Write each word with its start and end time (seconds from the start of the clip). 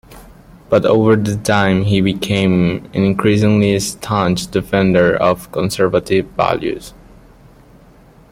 But 0.67 0.83
over 0.83 1.15
time, 1.15 1.83
he 1.83 2.01
became 2.01 2.85
an 2.95 3.03
increasingly 3.03 3.79
staunch 3.79 4.49
defender 4.49 5.15
of 5.15 5.51
conservative 5.51 6.25
values. 6.31 6.95